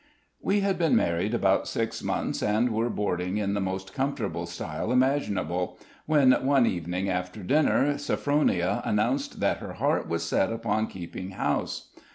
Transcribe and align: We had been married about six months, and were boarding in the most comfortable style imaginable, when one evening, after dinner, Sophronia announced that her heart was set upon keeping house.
We 0.41 0.61
had 0.61 0.79
been 0.79 0.95
married 0.95 1.35
about 1.35 1.67
six 1.67 2.01
months, 2.01 2.41
and 2.41 2.71
were 2.71 2.89
boarding 2.89 3.37
in 3.37 3.53
the 3.53 3.61
most 3.61 3.93
comfortable 3.93 4.47
style 4.47 4.91
imaginable, 4.91 5.77
when 6.07 6.31
one 6.43 6.65
evening, 6.65 7.07
after 7.07 7.43
dinner, 7.43 7.99
Sophronia 7.99 8.81
announced 8.83 9.41
that 9.41 9.57
her 9.57 9.73
heart 9.73 10.09
was 10.09 10.23
set 10.23 10.51
upon 10.51 10.87
keeping 10.87 11.33
house. 11.33 11.91